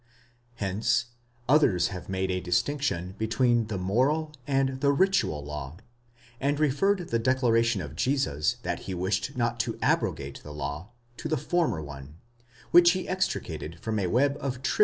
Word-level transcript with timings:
Hence 0.55 1.11
others 1.47 1.89
have 1.89 2.09
made 2.09 2.31
a 2.31 2.39
distinction 2.41 3.13
between 3.19 3.67
the 3.67 3.77
moral 3.77 4.31
and 4.47 4.81
the 4.81 4.91
ritual 4.91 5.45
law, 5.45 5.77
and 6.39 6.59
referred 6.59 7.09
the 7.09 7.19
declaration 7.19 7.81
of 7.81 7.95
Jesus 7.95 8.55
that 8.63 8.79
he 8.89 8.95
wished 8.95 9.37
not 9.37 9.59
to 9.59 9.77
abrogate 9.79 10.41
the 10.41 10.53
law, 10.55 10.89
to 11.17 11.27
the 11.27 11.37
former 11.37 11.77
alone, 11.77 12.15
which 12.71 12.93
he 12.93 13.07
extricated 13.07 13.79
from 13.79 13.99
a 13.99 14.07
web 14.07 14.37
of 14.37 14.37
trivial 14.39 14.39
cere 14.39 14.39
5 14.39 14.39
Especially 14.39 14.49
Fritzsche, 14.49 14.75
in 14.75 14.77
Matt. 14.77 14.79